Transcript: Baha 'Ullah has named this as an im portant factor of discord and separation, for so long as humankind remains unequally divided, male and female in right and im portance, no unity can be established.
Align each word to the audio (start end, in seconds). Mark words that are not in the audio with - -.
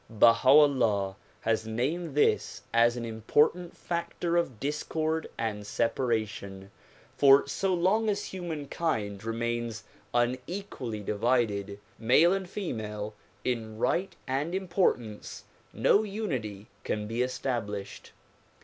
Baha 0.09 0.49
'Ullah 0.49 1.15
has 1.41 1.67
named 1.67 2.15
this 2.15 2.63
as 2.73 2.97
an 2.97 3.05
im 3.05 3.21
portant 3.21 3.77
factor 3.77 4.35
of 4.35 4.59
discord 4.59 5.29
and 5.37 5.67
separation, 5.67 6.71
for 7.15 7.45
so 7.47 7.71
long 7.75 8.09
as 8.09 8.25
humankind 8.25 9.23
remains 9.23 9.83
unequally 10.11 11.01
divided, 11.01 11.77
male 11.99 12.33
and 12.33 12.49
female 12.49 13.13
in 13.43 13.77
right 13.77 14.15
and 14.25 14.55
im 14.55 14.67
portance, 14.67 15.43
no 15.71 16.01
unity 16.01 16.65
can 16.83 17.05
be 17.05 17.21
established. 17.21 18.11